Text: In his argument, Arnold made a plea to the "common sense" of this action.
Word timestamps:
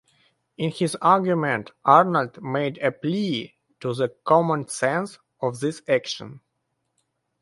In 0.57 0.71
his 0.71 0.97
argument, 0.99 1.69
Arnold 1.85 2.41
made 2.41 2.79
a 2.79 2.91
plea 2.91 3.53
to 3.81 3.93
the 3.93 4.09
"common 4.25 4.67
sense" 4.67 5.19
of 5.39 5.59
this 5.59 5.83
action. 5.87 6.41